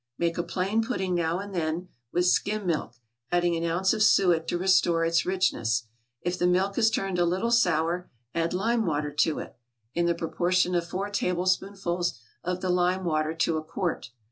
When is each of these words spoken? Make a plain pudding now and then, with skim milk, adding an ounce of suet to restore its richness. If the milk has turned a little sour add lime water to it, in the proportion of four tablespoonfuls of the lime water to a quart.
Make 0.17 0.39
a 0.39 0.41
plain 0.41 0.81
pudding 0.81 1.13
now 1.13 1.37
and 1.37 1.53
then, 1.53 1.89
with 2.11 2.25
skim 2.25 2.65
milk, 2.65 2.95
adding 3.31 3.55
an 3.55 3.63
ounce 3.63 3.93
of 3.93 4.01
suet 4.01 4.47
to 4.47 4.57
restore 4.57 5.05
its 5.05 5.27
richness. 5.27 5.83
If 6.23 6.39
the 6.39 6.47
milk 6.47 6.75
has 6.77 6.89
turned 6.89 7.19
a 7.19 7.23
little 7.23 7.51
sour 7.51 8.09
add 8.33 8.51
lime 8.51 8.87
water 8.87 9.11
to 9.11 9.37
it, 9.37 9.55
in 9.93 10.07
the 10.07 10.15
proportion 10.15 10.73
of 10.73 10.87
four 10.89 11.11
tablespoonfuls 11.11 12.19
of 12.43 12.61
the 12.61 12.69
lime 12.69 13.03
water 13.05 13.35
to 13.35 13.57
a 13.57 13.63
quart. 13.63 14.09